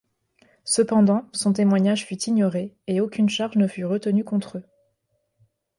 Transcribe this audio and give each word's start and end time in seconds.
Cependant 0.63 1.25
son 1.31 1.53
témoignage 1.53 2.07
fut 2.07 2.19
ignoré 2.23 2.73
et 2.87 3.01
aucune 3.01 3.29
charge 3.29 3.55
ne 3.57 3.67
fut 3.67 3.85
retenue 3.85 4.23
contre 4.23 4.57
eux. 4.57 4.63